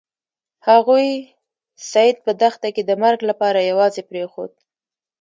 هغوی 0.67 1.07
سید 1.91 2.15
په 2.25 2.31
دښته 2.41 2.69
کې 2.75 2.83
د 2.85 2.91
مرګ 3.03 3.19
لپاره 3.29 3.67
یوازې 3.71 4.01
پریښود. 4.09 4.51